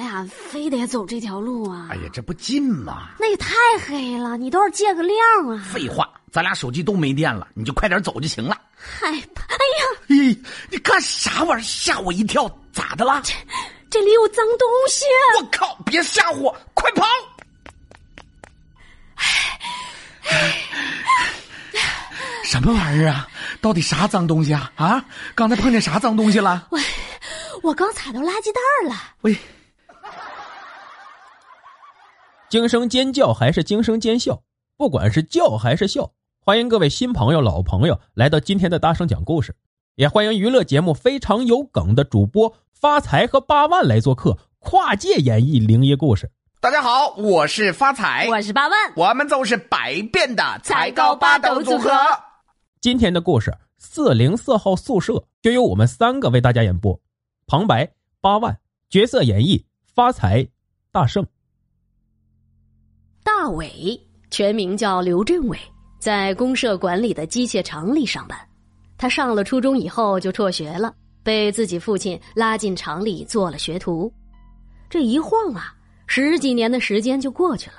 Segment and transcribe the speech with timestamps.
[0.00, 1.88] 俩非得走这条路啊？
[1.90, 3.10] 哎呀，这不近吗？
[3.18, 3.54] 那也太
[3.86, 5.18] 黑了，你倒是借个亮
[5.48, 5.62] 啊！
[5.72, 8.56] 废话，咱俩手机都没电了，你就快点走就行了。
[8.74, 9.44] 害怕！
[9.44, 10.38] 哎呀，咦，
[10.70, 11.62] 你干啥玩意儿？
[11.62, 12.50] 吓我一跳！
[12.72, 13.20] 咋的了？
[13.22, 13.34] 这
[13.90, 15.04] 这里有脏东西！
[15.38, 15.76] 我靠！
[15.84, 17.04] 别吓唬我，快跑！
[22.44, 23.28] 什么玩意儿啊？
[23.60, 24.72] 到底啥脏东西啊？
[24.76, 25.04] 啊！
[25.34, 26.66] 刚才碰见啥脏东西了？
[26.70, 26.78] 我
[27.62, 28.96] 我刚踩到垃圾袋了。
[29.20, 29.36] 喂！
[32.50, 34.42] 惊声尖叫还是惊声尖笑？
[34.76, 39.54] 不管是叫还是笑，欢迎各位新朋友、老朋友来到今天的大圣讲故事，
[39.94, 46.28] 也欢迎娱乐节目非常有梗的主播发财和八万来做客，跨界演绎灵异故事。
[46.60, 51.88] 大家好，我是发财，我是八万，我们都是百变的才高八斗组合。
[52.80, 56.98] 今天的故事四零四号宿舍就由我们三个为大家演播，
[57.46, 59.62] 旁白八万，角色演绎
[59.94, 60.48] 发财、
[60.90, 61.24] 大圣。
[63.32, 63.98] 大伟
[64.28, 65.56] 全名叫刘振伟，
[66.00, 68.36] 在公社管理的机械厂里上班。
[68.98, 70.92] 他上了初中以后就辍学了，
[71.22, 74.12] 被自己父亲拉进厂里做了学徒。
[74.90, 75.72] 这一晃啊，
[76.08, 77.76] 十几年的时间就过去了。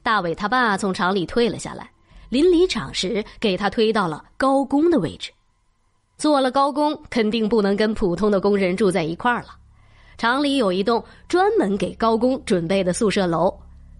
[0.00, 1.90] 大伟他爸从厂里退了下来。
[2.28, 5.30] 临离厂时，给他推到了高工的位置。
[6.16, 9.48] 做了高工，肯定不能跟普通的工人住在一块儿了。
[10.16, 13.52] 厂里有一栋专门给高工准备的宿舍楼，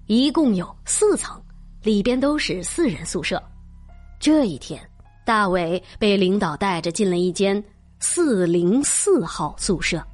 [0.07, 1.43] 一共有四层，
[1.83, 3.43] 里边都是四人宿舍。
[4.21, 4.79] 这一天，
[5.25, 7.63] 大伟被领导带着进了一间
[8.01, 10.07] 四零四号宿舍。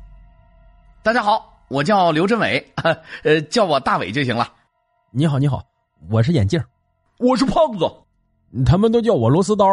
[1.03, 2.65] 大家好，我叫刘振伟，
[3.25, 4.53] 呃，叫我大伟就行了。
[5.11, 5.61] 你好，你好，
[6.09, 6.63] 我是眼镜。
[7.19, 7.85] 我是胖子，
[8.65, 9.67] 他们都叫我螺丝刀。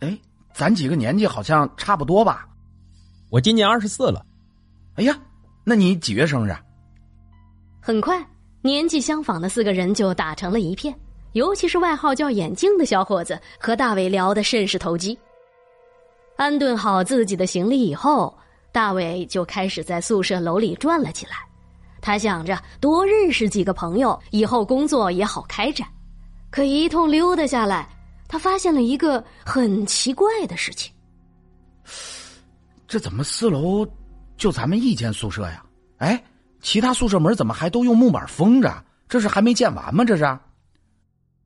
[0.00, 0.18] 哎，
[0.52, 2.46] 咱几个年纪好像差不多吧？
[3.30, 4.24] 我今年二十四了。
[4.96, 5.18] 哎呀，
[5.64, 6.54] 那你几月生日？
[7.80, 8.22] 很快，
[8.64, 10.98] 年纪相仿的四个人就打成了一片，
[11.32, 15.18] 尤其是外号叫眼镜的小伙子和大伟聊得甚是投机。
[16.36, 18.34] 安顿好自己的行李以后，
[18.72, 21.32] 大伟就开始在宿舍楼里转了起来。
[22.00, 25.86] 他想着多认识几个朋友，以后工作也好开展。
[26.48, 27.86] 可一通溜达下来，
[28.26, 30.90] 他发现了一个很奇怪的事情。
[32.88, 33.86] 这怎么四楼
[34.38, 35.62] 就咱们一间宿舍呀？
[35.98, 36.24] 哎，
[36.64, 38.82] 其他宿舍门怎么还都用木板封着？
[39.06, 40.02] 这是还没建完吗？
[40.02, 40.38] 这是？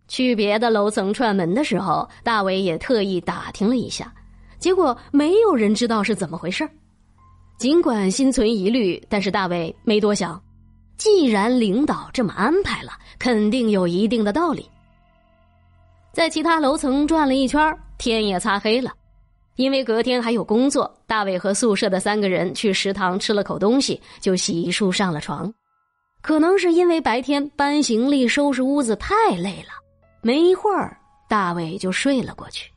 [0.06, 4.14] 去别的楼层串门的时候，大伟也特意打听了一下，
[4.60, 6.66] 结果没有人知道是怎么回事。
[7.58, 10.40] 尽管心存疑虑，但是大伟没多想，
[10.96, 14.70] 既然领导这么安排了，肯定有一定的道理。
[16.12, 18.92] 在其他楼层转了一圈，天也擦黑了。
[19.58, 25.52] 因为隔天还有工作，大伟和宿舍的三个人去食堂吃了口东西，就洗漱上了床。
[26.22, 29.70] 可能是因为白天搬行李、收拾屋子太累了，
[30.22, 30.96] 没一会儿，
[31.28, 32.70] 大伟就睡了过去。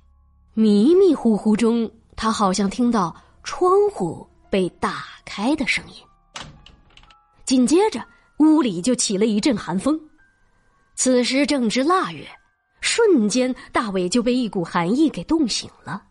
[0.55, 6.43] 迷迷糊糊中，他好像听到窗户被打开的声音。
[7.45, 8.03] 紧接着，
[8.37, 9.99] 屋里就起了一阵寒风。
[10.95, 12.27] 此时正值腊月。
[12.81, 16.01] 瞬间，大伟就被一股寒意给冻醒了。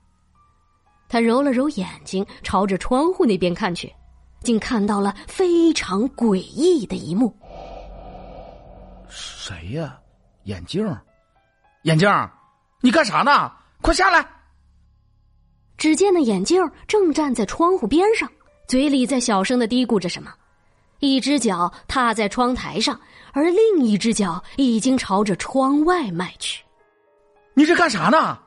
[1.11, 3.93] 他揉了揉眼睛，朝着窗户那边看去，
[4.43, 7.37] 竟看到了非常诡异的一幕。
[9.09, 9.99] 谁呀？
[10.45, 10.87] 眼镜，
[11.83, 12.09] 眼镜，
[12.81, 13.53] 你干啥呢？
[13.83, 14.27] 快下来！
[15.77, 18.31] 只见那眼镜正站在窗户边上，
[18.69, 20.33] 嘴里在小声的嘀咕着什么，
[21.01, 22.99] 一只脚踏在窗台上。
[23.33, 26.65] 而另一只脚已经朝着窗外迈去。
[27.55, 28.39] 你这干啥呢？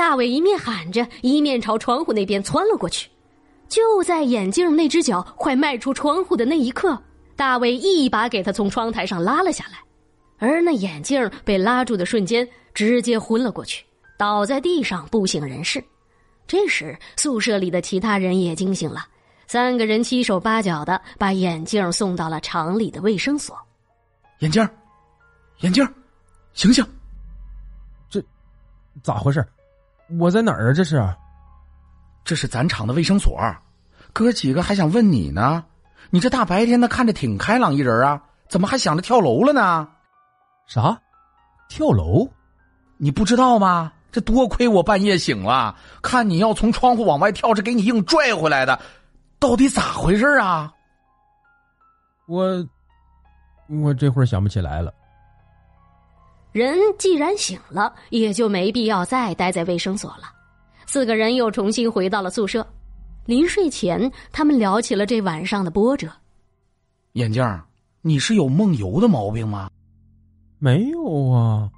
[0.00, 3.10] 大伟一面喊着，一面朝窗户那边窜了过去。
[3.68, 6.98] 就在眼镜那只脚快迈出窗户的那一刻，
[7.36, 9.78] 大伟一把给他从窗台上拉了下来，
[10.38, 13.84] 而那眼镜被拉住的瞬间，直接昏了过去，
[14.16, 15.84] 倒在地上不省人事。
[16.46, 19.06] 这时，宿舍里的其他人也惊醒了。
[19.48, 23.54] 三个人七手八脚的把眼镜送到了厂里的卫生所。
[24.38, 24.66] 眼镜，
[25.58, 25.86] 眼镜，
[26.54, 26.82] 醒醒！
[28.08, 28.24] 这
[29.02, 29.46] 咋回事？
[30.18, 30.72] 我在哪儿啊？
[30.72, 31.14] 这是？
[32.24, 33.38] 这是咱厂的卫生所。
[34.12, 35.64] 哥几个还想问你呢。
[36.10, 39.88] 你这大白天的看着挺开朗一人啊，怎么还想着跳楼了呢？
[40.66, 41.00] 啥？
[41.68, 42.28] 跳楼？
[42.96, 43.92] 你不知道吗？
[44.10, 48.80] 这多亏我半夜醒了，看你要从窗户往外跳，是给你硬拽回来的。
[49.38, 50.72] 到底咋回事啊？
[52.26, 52.66] 我
[53.68, 54.92] 我这会儿想不起来了。
[56.52, 60.24] 人既然醒了，也就没必要再待在卫生所了。
[60.86, 62.66] 四个人又重新回到了宿舍。
[63.26, 66.10] 临睡前，他们聊起了这晚上的波折。
[67.12, 67.44] 眼镜，
[68.02, 69.70] 你是有梦游的毛病吗？
[70.58, 71.70] 没有啊。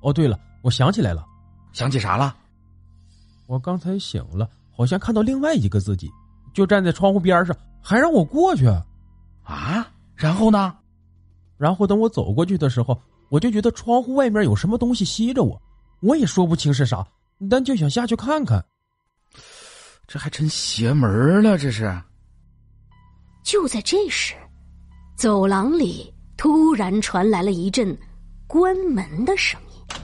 [0.00, 1.24] 哦，对了，我想起来了，
[1.72, 2.34] 想起啥了？
[3.46, 6.10] 我刚才醒了，好像看到另外一个自己，
[6.52, 8.66] 就站在窗户边上，还让我过去。
[9.44, 9.86] 啊？
[10.16, 10.76] 然后呢？
[11.56, 15.60] 然后等我走过去的时候，我就觉得窗户外面有什么东西吸着我，
[16.00, 17.06] 我也说不清是啥，
[17.48, 18.62] 但就想下去看看。
[20.06, 21.96] 这还真邪门了，这是。
[23.44, 24.34] 就在这时，
[25.16, 27.96] 走廊里突然传来了一阵
[28.46, 29.96] 关门的声音。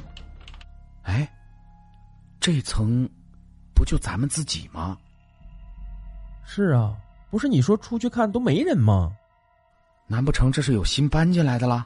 [1.03, 1.29] 哎，
[2.41, 3.09] 这层
[3.75, 4.97] 不就咱们自己吗？
[6.45, 6.95] 是啊，
[7.29, 9.11] 不是你说出去看都没人吗？
[10.07, 11.85] 难不成这是有新搬进来的啦？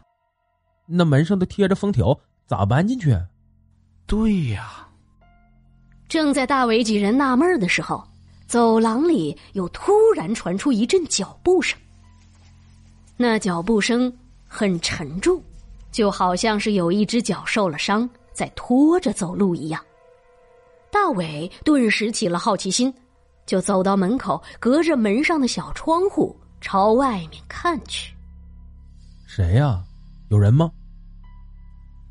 [0.93, 3.17] 那门上都贴着封条，咋搬进去？
[4.07, 4.89] 对呀。
[6.09, 8.03] 正在大伟几人纳闷的时候，
[8.47, 11.79] 走廊里又突然传出一阵脚步声。
[13.17, 14.13] 那脚步声
[14.49, 15.41] 很沉重，
[15.93, 19.81] 就好像是有一只脚受了伤在拖着走路一样。
[20.91, 22.93] 大伟顿时起了好奇心，
[23.47, 26.37] 就走到门口，隔着门上的小窗户。
[26.63, 28.15] 朝外面看去，
[29.27, 29.83] 谁呀？
[30.29, 30.71] 有人吗？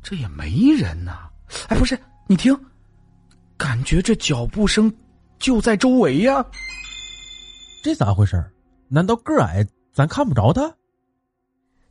[0.02, 1.28] 这也没人呐。
[1.68, 2.58] 哎，不是，你听，
[3.56, 4.92] 感觉这脚步声
[5.38, 6.44] 就在周围呀。
[7.82, 8.42] 这咋回事？
[8.88, 10.74] 难道个矮，咱看不着他？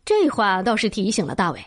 [0.05, 1.63] 这话倒是提醒了大伟，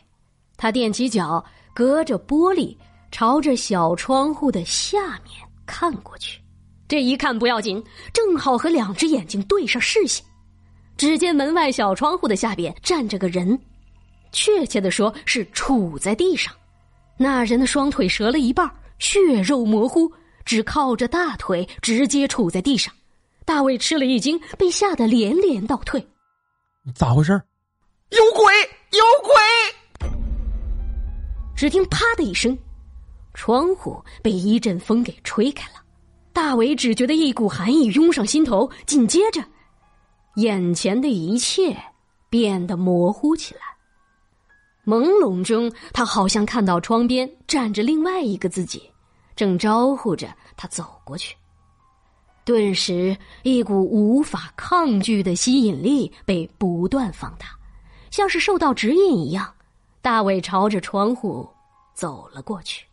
[0.56, 1.44] 他踮起脚，
[1.75, 2.77] 隔着玻璃，
[3.11, 5.33] 朝着小窗户的下面
[5.65, 6.41] 看过去。
[6.89, 10.25] 这一看不要紧，正好和两只眼睛对上视线。
[10.97, 13.59] 只见门外小窗户的下边站着个人，
[14.32, 16.52] 确切的说是杵在地上。
[17.17, 18.69] 那人的双腿折了一半，
[18.99, 20.11] 血肉模糊，
[20.44, 22.93] 只靠着大腿直接杵在地上。
[23.44, 26.05] 大卫吃了一惊，被吓得连连倒退。
[26.94, 27.32] 咋回事？
[28.11, 28.52] 有鬼！
[28.93, 30.11] 有鬼！
[31.55, 32.58] 只听“啪”的一声，
[33.34, 35.75] 窗户被一阵风给吹开了。
[36.32, 39.44] 大伟只觉得一股寒意涌上心头，紧接着。
[40.37, 41.76] 眼前的一切
[42.31, 43.61] 变得模糊起来，
[44.84, 48.82] 朦胧中，他好像看到窗边站着另外一个自己，
[49.37, 51.37] 正招呼着他走过去。
[52.44, 57.56] 顿时，一股无法抗拒的吸引力被不断放大，
[58.11, 59.49] 像是受到指引一样。
[60.00, 61.49] 大伟朝着窗户
[61.94, 62.84] 走了过去。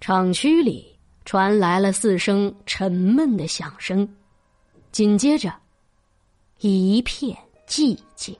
[0.00, 4.08] 厂区里传来了四声沉闷的响声。
[4.92, 5.52] 紧接着，
[6.60, 7.36] 一片
[7.66, 8.38] 寂静。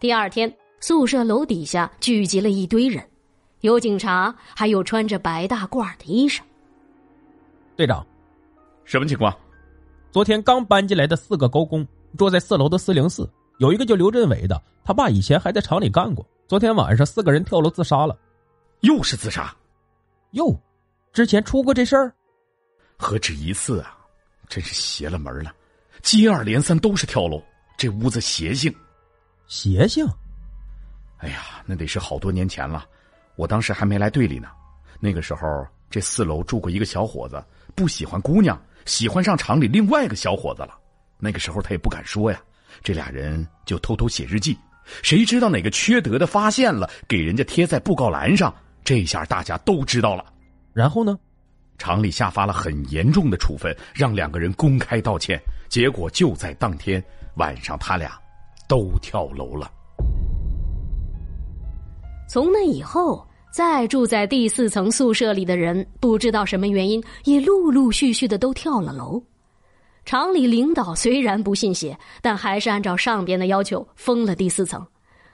[0.00, 3.04] 第二天，宿舍楼底下聚集了一堆人，
[3.62, 6.44] 有警察，还有穿着白大褂的医生。
[7.74, 8.06] 队长，
[8.84, 9.36] 什么情况？
[10.12, 11.84] 昨天刚搬进来的四个高工
[12.16, 13.28] 住在四楼的四零四，
[13.58, 16.24] 有一个叫刘振伟的，他爸以前还在厂里干过。
[16.46, 18.16] 昨天晚上，四个人跳楼自杀了。
[18.82, 19.52] 又是自杀？
[20.30, 20.56] 哟，
[21.12, 22.14] 之前出过这事儿？
[22.96, 23.98] 何止一次啊！
[24.48, 25.52] 真是邪了门了，
[26.02, 27.42] 接二连三都是跳楼，
[27.76, 28.72] 这屋子邪性，
[29.48, 30.06] 邪性。
[31.18, 32.84] 哎呀，那得是好多年前了，
[33.34, 34.48] 我当时还没来队里呢。
[35.00, 37.42] 那个时候，这四楼住过一个小伙子，
[37.74, 40.78] 不喜欢姑娘，喜欢上厂里另外一个小伙子了。
[41.18, 42.40] 那个时候他也不敢说呀，
[42.82, 44.56] 这俩人就偷偷写日记。
[45.02, 50.24] 谁知道哪个缺德的发现了，给人家贴在布告栏上，这下大家都知道了。
[50.72, 51.18] 然后呢？
[51.78, 55.40] 厂里下发了很严重的处分，让两个人公开道歉。
[55.68, 57.02] 结果就在当天
[57.36, 58.18] 晚上，他俩
[58.68, 59.70] 都跳楼了。
[62.28, 69.22] 从那以后，再住在第四层宿舍里的人，不知道什么原因，也陆陆续续的都跳了楼。
[70.04, 74.86] 厂里领导虽然不信邪，但还是按照上边的要求封了第四层。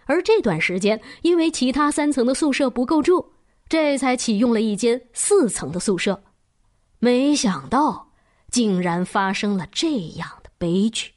[0.06, 3.24] 而这段时间，因为其他三层的宿舍不够住，
[3.68, 6.22] 这才启用了一间四层的宿舍。
[6.98, 8.06] 没想到，
[8.50, 11.13] 竟然发生了这样的悲剧。